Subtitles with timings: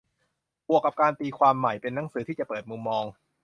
[0.67, 3.05] บวกกับการตีความใหม่- เป็นหนังสือที่จะเปิดมุมมอง